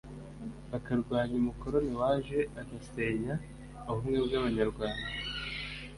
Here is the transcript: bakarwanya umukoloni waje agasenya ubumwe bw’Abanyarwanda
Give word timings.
bakarwanya 0.71 1.35
umukoloni 1.41 1.93
waje 2.01 2.39
agasenya 2.61 3.33
ubumwe 3.89 4.17
bw’Abanyarwanda 4.25 5.05